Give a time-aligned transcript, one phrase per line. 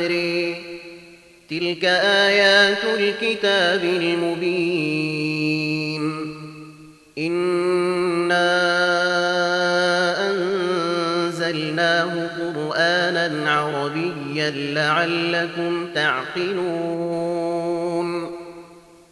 [0.02, 0.56] ري
[1.50, 1.86] تلك
[2.26, 5.22] آيات الكتاب المبين.
[7.18, 8.52] إنا
[10.31, 17.20] أنزلناه قرآنا عربيا لعلكم تعقلون.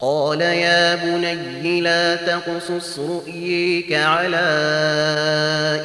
[0.00, 4.36] قال يا بني لا تقصص رؤيك على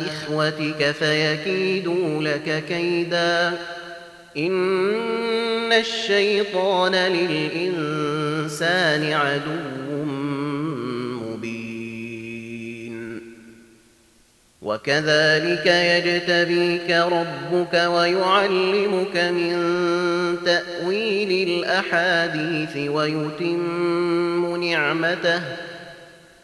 [0.07, 3.53] إخوتك فيكيدوا لك كيدا.
[4.37, 8.33] إن الشيطان للإنسان
[9.13, 9.82] عدو.
[14.63, 19.55] وكذلك يجتبيك ربك ويعلمك من
[20.45, 25.41] تأويل الأحاديث ويتم نعمته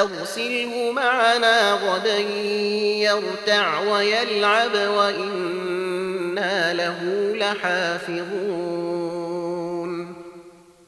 [0.00, 7.00] أرسله معنا غدا يرتع ويلعب وإنا له
[7.36, 8.84] لحافظون.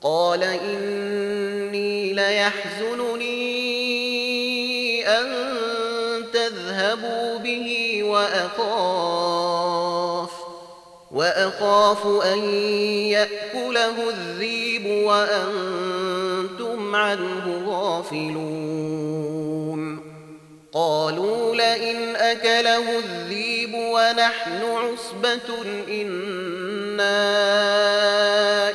[0.03, 3.47] قال إني ليحزنني
[5.09, 5.27] أن
[6.33, 9.47] تذهبوا به وأخاف
[11.11, 12.39] وأخاف أن
[13.11, 15.07] يأكله الذيب
[16.87, 18.77] وأنتم عنه غافلون.
[20.73, 27.31] قالوا لئن أكله الذيب ونحن عصبة إنا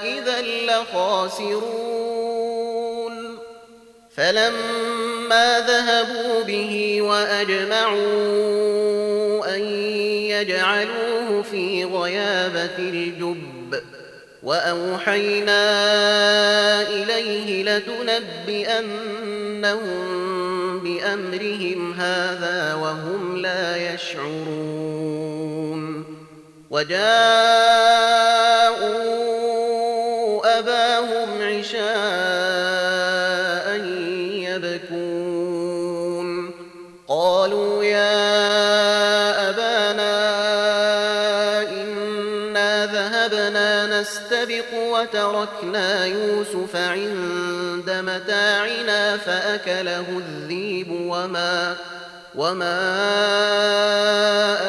[0.04, 1.72] إذا لخاسرون.
[4.16, 8.02] فلما ذهبوا به وأجمعوا
[9.56, 9.62] أن
[10.30, 13.51] يجعلوه في غيابة الجب
[14.43, 15.61] وأوحينا
[16.82, 18.91] إليه لتنبئنهم
[20.79, 25.32] بأمرهم هذا وهم لا يشعرون
[26.70, 28.41] وجاءوا
[42.91, 51.76] أبانا إنا ذهبنا نستبق وتركنا يوسف عند متاعنا فأكله الذيب وما
[52.35, 52.82] وما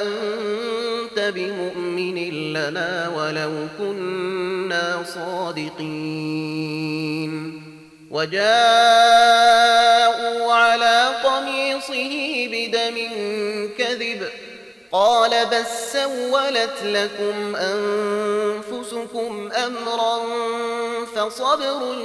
[0.02, 6.52] أنت بمؤمن لنا ولو كنا صادقين.
[8.10, 8.42] وجاءوا
[10.52, 13.08] على قميصه بدم
[13.78, 14.28] كذب
[14.92, 20.20] قال بل سولت لكم أنفسكم أمرا
[21.16, 21.96] فصبر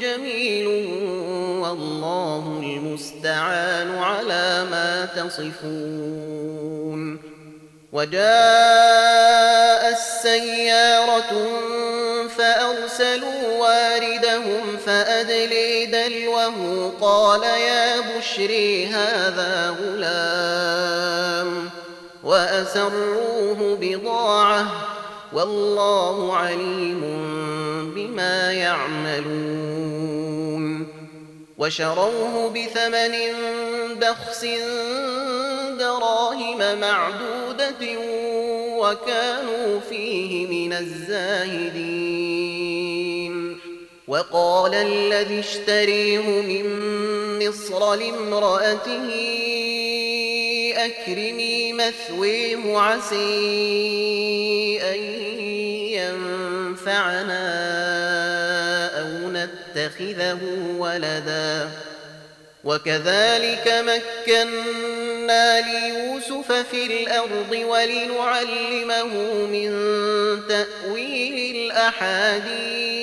[0.00, 0.66] جميل
[1.62, 6.14] والله المستعان على ما تصفون
[7.92, 8.22] وجاء
[9.92, 11.32] السيارة
[12.38, 21.73] فأرسلوا واردهم فأدلي دلوه قال يا بشري هذا غلام
[22.24, 24.66] وأسروه بضاعة
[25.32, 27.00] والله عليم
[27.94, 29.74] بما يعملون
[31.58, 33.12] وشروه بثمن
[34.00, 34.44] بخس
[35.78, 37.98] دراهم معدودة
[38.78, 42.34] وكانوا فيه من الزاهدين
[44.08, 46.66] وقال الذي اشتريه من
[47.48, 49.43] مصر لامرأته
[50.84, 53.14] أكرمي مثويه عسي
[54.82, 55.00] أن
[55.90, 57.44] ينفعنا
[59.00, 60.38] أو نتخذه
[60.78, 61.70] ولدا.
[62.64, 69.14] وكذلك مكنا ليوسف في الأرض ولنعلمه
[69.46, 69.70] من
[70.48, 72.94] تأويل الأحاديث.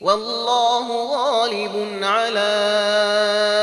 [0.00, 3.55] والله غالب على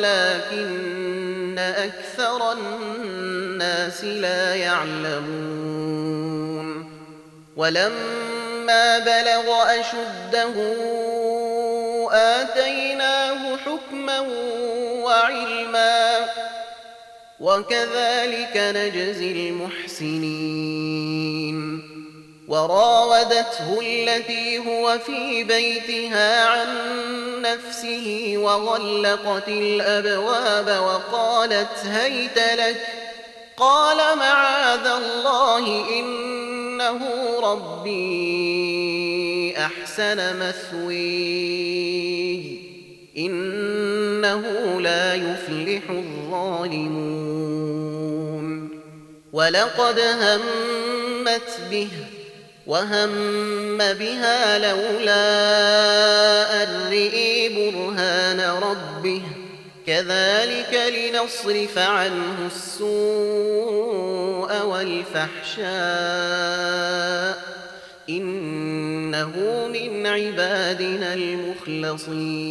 [0.00, 6.20] ولكن أكثر الناس لا يعلمون.
[7.56, 10.54] ولما بلغ أشده
[12.12, 14.20] آتيناه حكما
[15.04, 16.26] وعلما
[17.40, 20.80] وكذلك نجزي المحسنين.
[22.50, 26.68] وراودته التي هو في بيتها عن
[27.42, 32.80] نفسه وغلقت الأبواب وقالت هيت لك.
[33.56, 37.00] قال معاذ الله إنه
[37.42, 38.00] ربي
[39.58, 41.40] أحسن مثوي
[43.18, 44.42] إنه
[44.80, 47.20] لا يفلح الظالمون.
[49.32, 51.88] ولقد همت به
[52.70, 55.22] وهم بها لولا
[56.62, 59.22] أن رئي برهان ربه
[59.86, 62.90] كذلك لنصرف عنه السوء
[64.62, 65.70] والفحشاء
[68.08, 72.50] إنه من عبادنا المخلصين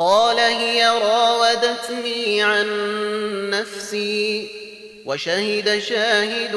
[0.00, 2.66] قال هي راودتني عن
[3.50, 4.48] نفسي
[5.06, 6.54] وشهد شاهد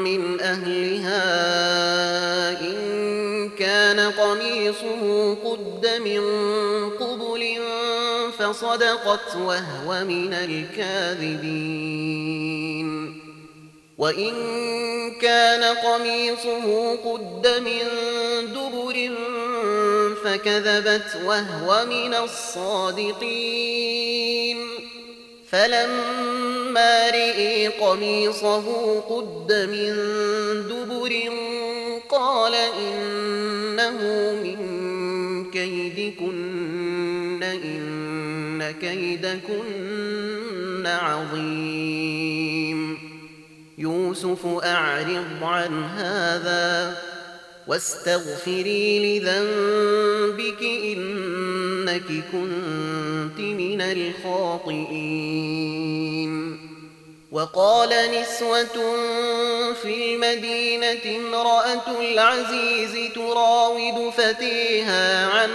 [0.00, 1.20] من أهلها
[2.60, 6.20] إن كان قميصه قد من
[6.90, 7.58] قبل
[8.38, 11.84] فصدقت وهو من الكاذبين.
[13.98, 14.34] وإن
[15.22, 17.88] كان قميصه قد من
[18.52, 19.10] دبر
[20.34, 23.34] فكذبت وهو من الصادقين.
[25.50, 29.94] فلما رئي قميصه قد من
[30.68, 31.12] دبر
[32.08, 33.98] قال إنه
[34.42, 34.56] من
[35.50, 39.66] كيدكن إن كيدكن
[40.86, 42.34] عظيم.
[43.78, 46.96] يوسف أعرض عن هذا.
[47.66, 55.54] واستغفري لذنبك إنك كنت من الخاطئين.
[57.32, 58.76] وقال نسوة
[59.82, 65.50] في المدينة امرأة العزيز تراود فتيها عن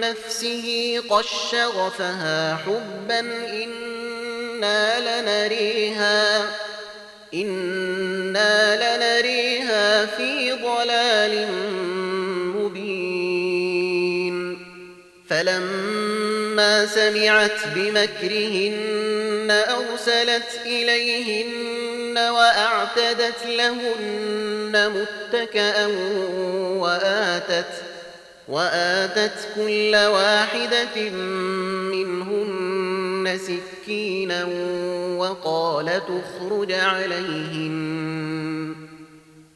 [0.00, 3.20] نفسه قد شغفها حبا
[3.64, 6.50] إنا لنريها
[7.34, 9.43] إنا لنريها
[10.06, 11.48] في ضلال
[12.56, 14.58] مبين
[15.28, 25.86] فلما سمعت بمكرهن أرسلت إليهن وأعتدت لهن متكأ
[26.78, 27.66] وآتت
[28.48, 31.10] وآتت كل واحدة
[31.90, 34.44] منهن سكينا
[35.18, 38.74] وقال تخرج عليهن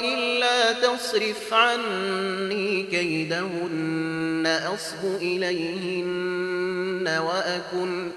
[0.00, 8.10] وإلا تصرف عني كيدهن أصب إليهن وأكن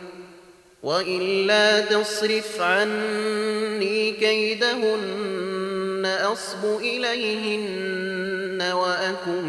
[0.83, 9.43] وإلا تصرف عني كيدهن أصب إليهن وأكن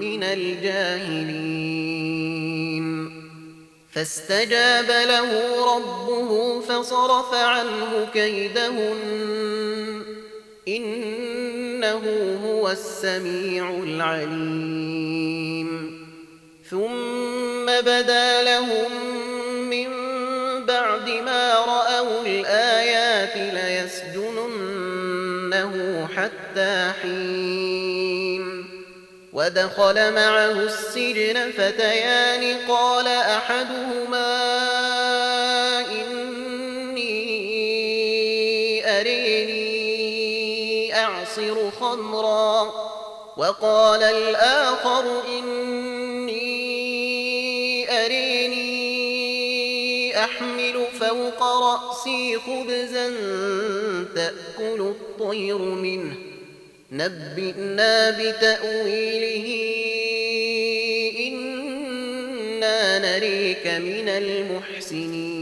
[0.00, 1.62] من الجاهلين.
[3.92, 5.30] فاستجاب له
[5.76, 10.21] ربه فصرف عنه كيدهن.
[10.68, 12.02] إنه
[12.44, 15.22] هو السميع العليم.
[16.70, 18.92] ثم بدا لهم
[19.70, 19.88] من
[20.66, 24.52] بعد ما رأوا الآيات ليسجننه
[26.16, 28.64] حتى حين.
[29.32, 34.32] ودخل معه السجن فتيان قال أحدهما
[35.90, 37.10] إني
[39.00, 39.81] أريني
[40.92, 42.72] أعصر خمرا
[43.36, 46.42] وقال الآخر إني
[48.04, 48.64] أريني
[50.24, 53.08] أحمل فوق رأسي خبزا
[54.14, 56.14] تأكل الطير منه.
[56.92, 59.46] نبئنا بتأويله
[61.28, 65.41] إنا نريك من المحسنين.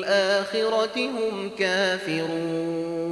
[0.00, 3.10] بالآخرة هم كافرون.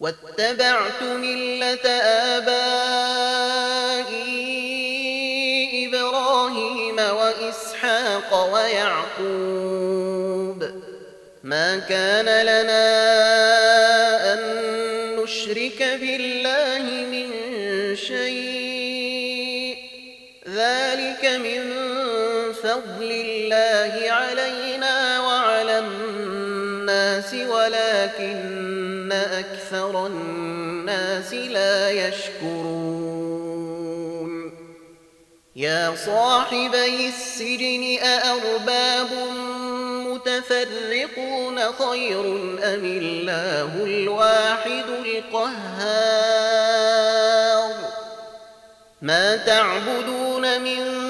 [0.00, 1.90] واتبعت ملة
[2.36, 2.68] آبائي
[5.88, 9.80] إبراهيم وإسحاق ويعقوب.
[11.44, 12.86] ما كان لنا
[14.32, 14.40] أن
[15.16, 17.26] نشرك بالله من
[17.96, 18.39] شيء
[29.70, 33.50] أكثر الناس لا يشكرون.
[35.56, 39.08] يا صاحبي السجن أأرباب
[40.06, 42.20] متفرقون خير
[42.64, 45.60] أم الله الواحد القهار؟
[49.02, 51.09] ما تعبدون من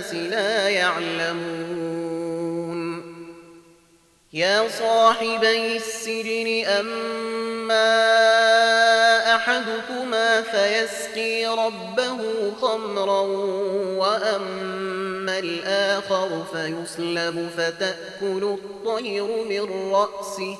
[0.00, 1.90] الناس لا يعلمون.
[4.32, 7.90] يا صاحبي السجن أما
[9.36, 12.18] أحدكما فيسقي ربه
[12.60, 13.20] خمرا
[14.00, 20.58] وأما الآخر فيسلب فتأكل الطير من رأسه.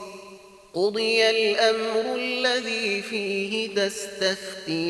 [0.74, 4.80] قضي الأمر الذي فيه تستفتيان.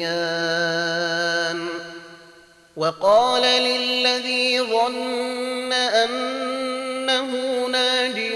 [2.76, 7.30] وقال للذي ظن أنه
[7.66, 8.34] ناج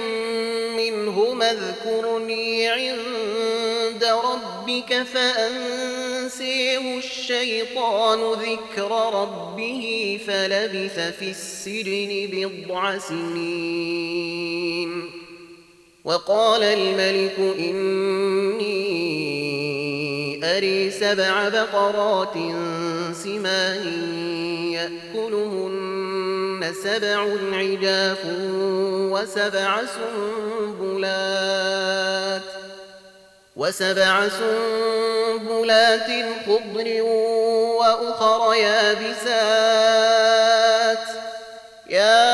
[0.77, 14.45] منهما اذكرني عند ربك فأنسيه الشيطان ذكر ربه فلبث في السجن بضع سنين.
[16.05, 18.75] وقال الملك إني
[20.45, 22.37] أري سبع بقرات
[23.15, 23.83] سمان
[24.73, 27.19] يأكلهن سبع
[27.53, 28.19] عجاف
[29.13, 29.81] وسبع
[30.77, 32.43] سنبلات
[33.57, 36.11] وسبع سنبلات
[36.47, 37.03] خضر
[37.79, 39.95] وأخر يابسات.
[41.91, 42.34] يا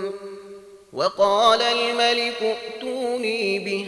[0.93, 3.87] وقال الملك ائتوني به.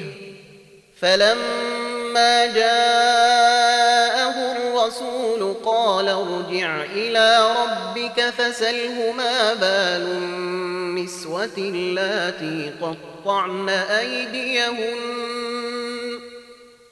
[1.02, 14.98] فلما جاءه الرسول قال ارجع إلى ربك فسله ما بال النسوة اللاتي قطعن أيديهن.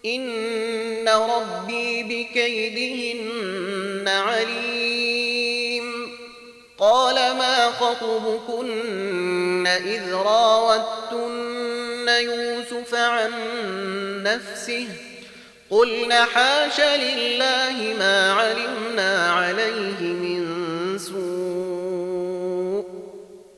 [0.06, 5.20] إن ربي بكيدهن عليم.
[6.82, 13.32] قال ما خطبكن إذ راوتن يوسف عن
[14.24, 14.88] نفسه
[15.70, 20.48] قلنا حاش لله ما علمنا عليه من
[21.00, 21.70] سوء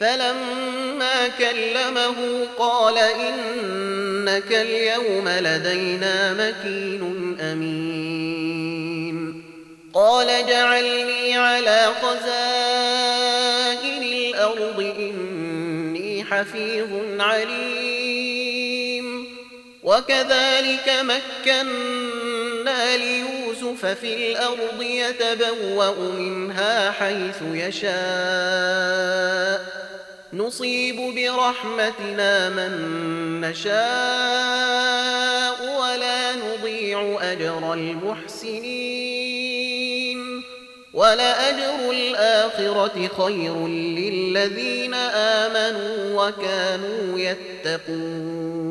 [0.00, 9.44] فلما كلمه قال إنك اليوم لدينا مكين أمين.
[9.94, 19.26] قال جعلني على خزائن الأرض إني حفيظ عليم.
[19.82, 27.90] وكذلك مكنا ليوسف في الأرض يتبوأ منها حيث يشاء.
[30.32, 32.70] نصيب برحمتنا من
[33.40, 33.80] نشاء
[35.80, 39.30] ولا نضيع أجر المحسنين.
[40.92, 48.70] ولأجر الآخرة خير للذين آمنوا وكانوا يتقون.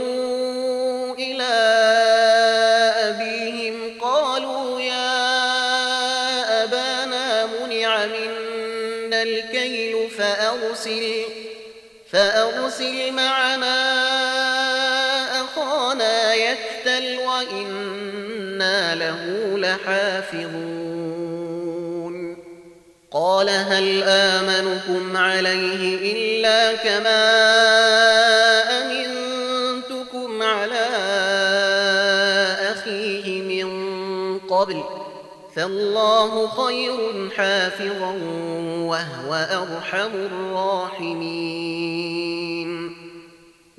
[12.81, 13.81] فأرسل معنا
[15.41, 20.91] أخانا يكتل وإنا له لحافظون
[23.11, 27.31] قال هل آمنكم عليه إلا كما
[28.81, 30.87] أمنتكم على
[32.71, 33.69] أخيه من
[34.39, 34.83] قبل
[35.55, 38.17] فالله خير حافظا
[38.87, 41.61] وهو أرحم الراحمين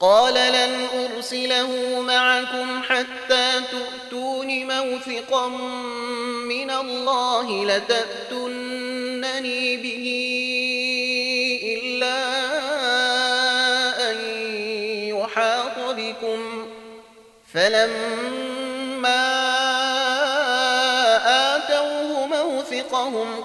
[0.00, 5.48] قال لن أرسله معكم حتى تؤتون موثقا
[6.48, 8.96] من الله لتأتونني
[9.76, 10.06] به
[11.82, 12.18] إلا
[14.10, 14.16] أن
[15.08, 16.66] يحاط بكم.
[17.54, 19.30] فلما
[21.56, 23.44] آتوه موثقهم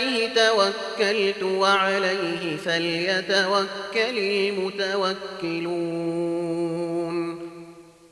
[0.35, 5.91] توكلت وعليه فليتوكل المتوكلون.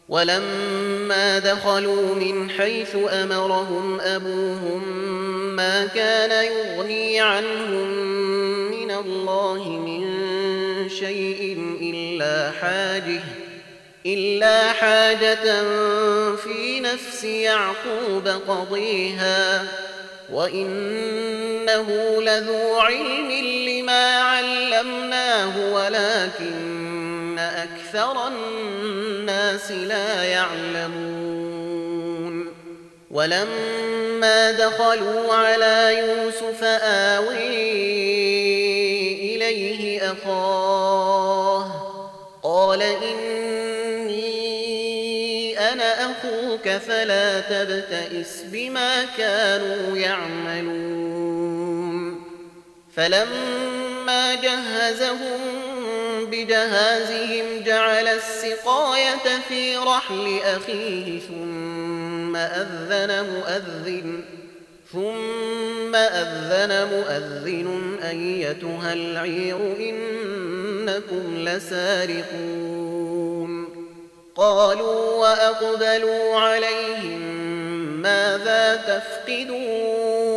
[0.09, 4.83] ولما دخلوا من حيث أمرهم أبوهم
[5.55, 7.87] ما كان يغني عنهم
[8.71, 10.09] من الله من
[10.89, 13.21] شيء إلا حاجة
[14.05, 15.63] إلا حاجة
[16.35, 19.67] في نفس يعقوب قضيها.
[20.33, 21.87] وإنه
[22.21, 23.31] لذو علم
[23.69, 31.59] لما علمناه ولكن أكثر الناس لا يعلمون
[33.11, 37.71] ولما دخلوا على يوسف آوي
[39.35, 41.71] إليه أخاه
[42.43, 43.58] قال أنا
[46.23, 51.49] أخوك فلا تبتئس بما كانوا يعملون.
[52.95, 55.39] فلما جهزهم
[56.31, 64.23] بجهازهم جعل السقاية في رحل أخيه ثم أذن مؤذن
[64.93, 72.98] ثم أذن مؤذن أيتها العير إنكم لسارقون.
[74.39, 77.19] قالوا وأقبلوا عليهم
[78.01, 78.75] ماذا
[79.27, 80.29] تفقدون؟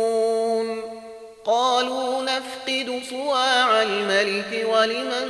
[1.45, 5.27] قالوا نفقد صواع الملك ولمن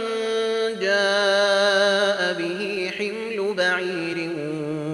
[0.80, 4.30] جاء به حمل بعير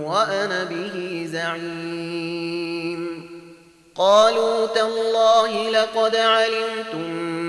[0.04, 3.30] وأنا به زعيم.
[3.96, 7.49] قالوا تالله لقد علمتم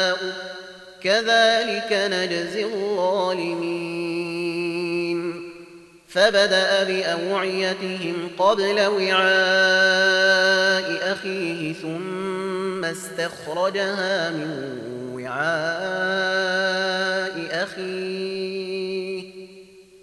[1.03, 4.01] كذلك نجزي الظالمين.
[6.07, 9.21] فبدأ بأوعيتهم قبل وعاء
[11.13, 14.79] أخيه ثم استخرجها من
[15.13, 15.41] وعاء
[17.63, 18.70] أخيه.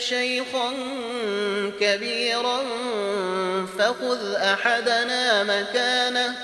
[0.00, 0.72] شيخا
[1.80, 2.62] كبيرا
[3.78, 6.34] فخذ أحدنا مكانه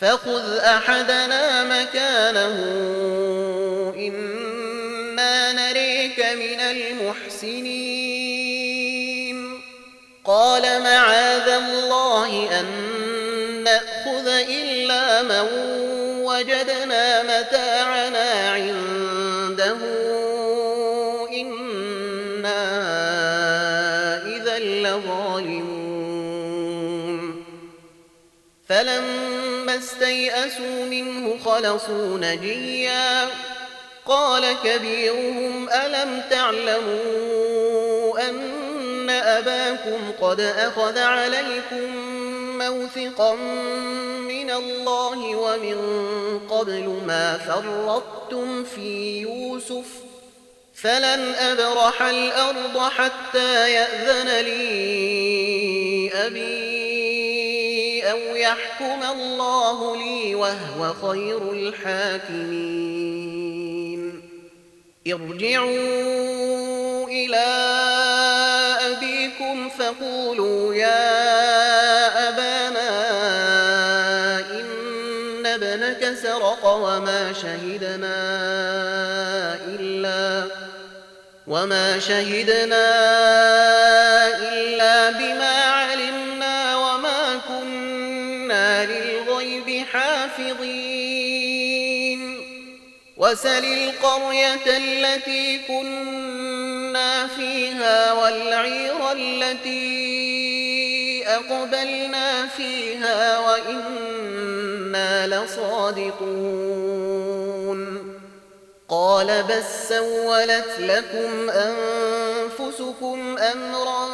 [0.00, 2.54] فخذ أحدنا مكانه
[3.96, 8.08] إنا نريك من المحسنين.
[10.24, 12.66] قال معاذ الله أن
[13.64, 15.48] نأخذ إلا من
[16.22, 19.97] وجدنا متاعنا عنده.
[28.68, 33.28] فلما استيئسوا منه خلصوا نجيا.
[34.06, 41.96] قال كبيرهم ألم تعلموا أن أباكم قد أخذ عليكم
[42.58, 43.34] موثقا
[44.28, 45.78] من الله ومن
[46.50, 49.86] قبل ما فرطتم في يوسف؟
[50.74, 56.57] فلن أبرح الأرض حتى يأذن لي أبي
[58.48, 62.88] أو يحكم الله لي وهو خير الحاكمين.
[65.06, 66.28] ارجعوا
[67.08, 67.46] إلى
[68.90, 72.90] أبيكم فقولوا يا أبانا
[74.50, 78.18] إن ابنك سرق وما شهدنا
[79.68, 80.44] إلا
[81.46, 82.86] وما شهدنا
[84.52, 85.47] إلا بما
[93.18, 99.78] وسل القرية التي كنا فيها والعير التي
[101.26, 106.88] أقبلنا فيها وإنا لصادقون.
[108.88, 114.08] قال بل سولت لكم أنفسكم أمرا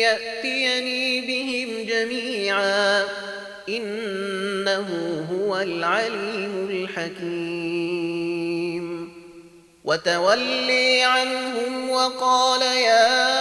[0.00, 3.04] يأتيني بهم جميعا.
[3.68, 4.88] إنه
[5.32, 8.12] هو العليم الحكيم.
[9.84, 13.32] وتولي عنهم وقال يا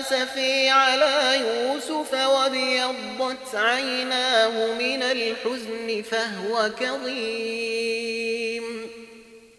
[0.00, 8.85] أسفي على يوسف وابيضت عيناه من الحزن فهو كظيم.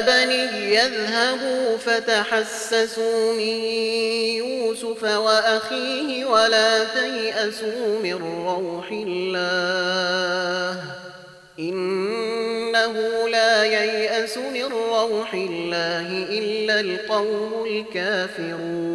[0.00, 3.64] يا بني يذهبوا فتحسسوا من
[4.40, 10.82] يوسف وأخيه ولا تيأسوا من روح الله
[11.58, 18.90] إنه لا ييأس من روح الله إلا القوم الكافرون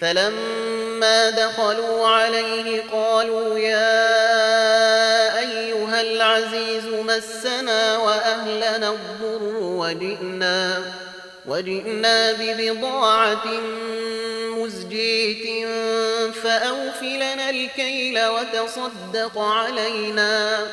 [0.00, 5.11] فلما دخلوا عليه قالوا يا
[6.36, 10.82] العزيز مسنا وأهلنا الضر وجئنا
[11.46, 13.46] وجئنا ببضاعة
[14.56, 15.66] مزجية
[16.30, 20.66] فأوفلنا الكيل وتصدق علينا.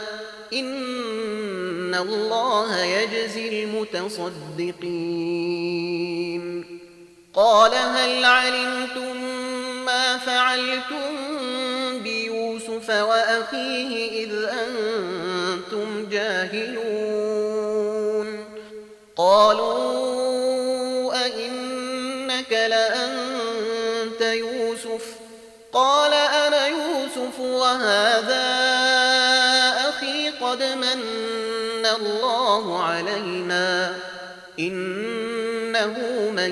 [0.54, 4.80] إن الله يجزي المتصدقين.
[7.34, 9.24] قال هل علمتم
[9.86, 11.59] ما فعلتم؟
[12.89, 17.69] وأخيه إذ أنتم جاهلون
[19.17, 20.69] قالوا
[21.25, 25.06] أئنك لأنت يوسف
[25.73, 28.49] قال أنا يوسف وهذا
[29.89, 33.95] أخي قد من الله علينا
[34.60, 35.97] إنه
[36.32, 36.52] من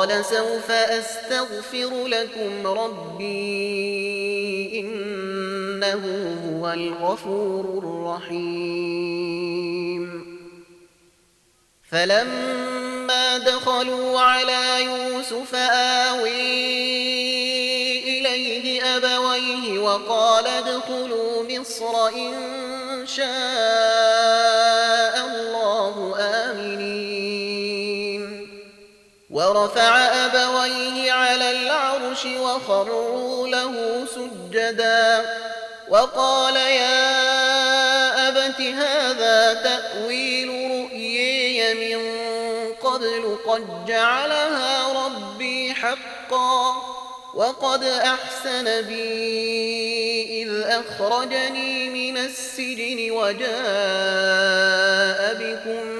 [0.00, 3.30] قال سوف أستغفر لكم ربي
[4.80, 6.02] إنه
[6.46, 8.80] هو الغفور الرحيم.
[11.90, 15.54] فلما دخلوا على يوسف
[16.08, 16.40] آوي
[18.18, 24.09] إليه أبويه وقال ادخلوا مصر إن شاء
[29.60, 35.24] ورفع أبويه على العرش وخروا له سجداً
[35.90, 42.00] وقال يا أبت هذا تأويل رؤيي من
[42.74, 46.74] قبل قد جعلها ربي حقا
[47.34, 53.50] وقد أحسن بي إذ أخرجني من السجن وجاء
[55.34, 55.99] بكم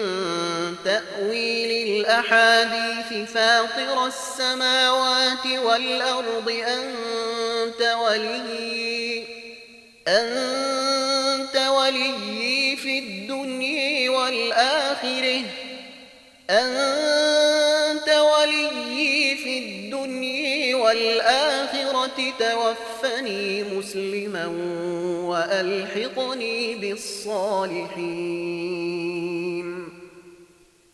[0.91, 9.23] تأويل الأحاديث فاطر السماوات والأرض أنت ولي
[10.07, 15.41] أنت ولي في الدنيا والآخرة
[16.49, 24.45] أنت ولي في الدنيا والآخرة توفني مسلما
[25.29, 28.31] وألحقني بالصالحين.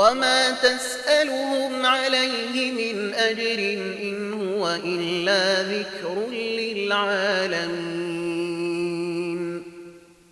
[0.00, 3.58] وما تسألهم عليه من أجر
[4.02, 7.80] إن هو إلا ذكر للعالمين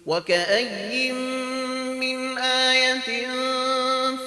[0.07, 3.29] وكأي من آية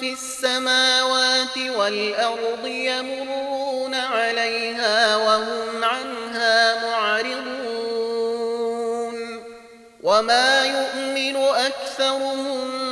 [0.00, 7.82] في السماوات والأرض يمرون عليها وهم عنها معرضون
[10.02, 12.91] وما يؤمن أكثرهم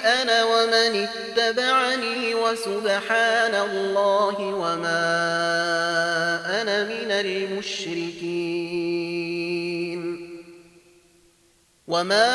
[0.00, 5.04] أنا ومن اتبعني وسبحان الله وما
[6.60, 8.78] أنا من المشركين.
[11.88, 12.28] وما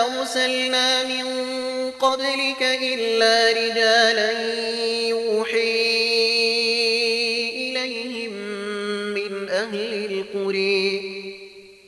[0.00, 1.26] أرسلنا من
[1.90, 4.32] قبلك إلا رجالا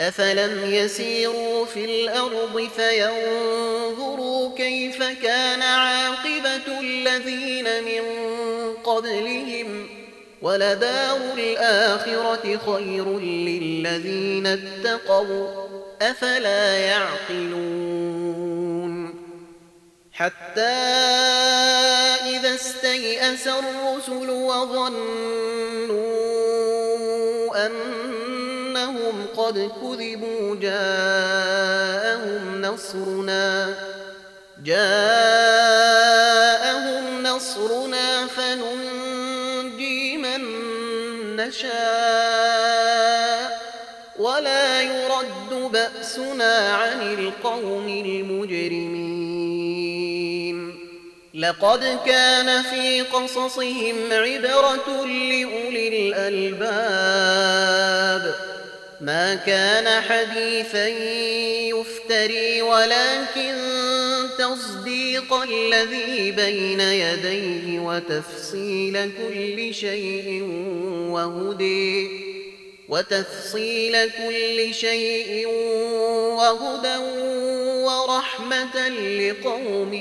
[0.08, 8.02] أفلم يسيروا في الأرض فينظروا كيف كان عاقبة الذين من
[8.84, 9.88] قبلهم
[10.42, 15.48] ولدار الآخرة خير للذين اتقوا
[16.02, 18.28] أفلا يعقلون
[20.12, 20.60] حتى
[22.36, 25.68] إذا استيأس الرسل وظنوا
[29.08, 33.74] أنهم قد كذبوا جاءهم نصرنا
[34.64, 34.82] جاءهم
[37.22, 40.40] نصرنا فننجي من
[41.36, 41.68] نشاء
[44.18, 49.18] ولا يرد بأسنا عن القوم المجرمين.
[51.34, 57.28] لقد كان في قصصهم عبرة لأولي الألباب
[59.00, 60.88] ما كان حديثا
[61.68, 63.54] يفتري ولكن
[64.38, 70.42] تصديق الذي بين يديه وتفصيل كل شيء
[71.10, 72.28] وهدي.
[72.88, 75.46] وتفصيل كل شيء
[76.36, 76.96] وهدى
[77.84, 79.94] ورحمة لقوم